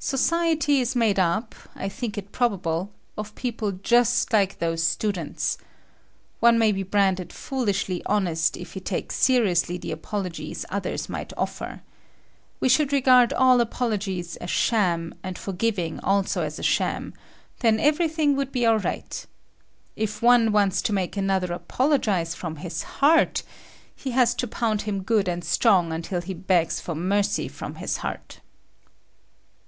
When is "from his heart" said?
22.34-23.44, 27.46-28.40